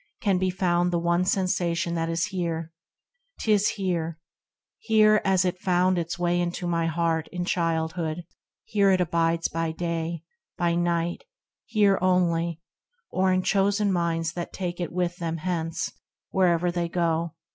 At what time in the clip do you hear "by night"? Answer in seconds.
10.57-11.25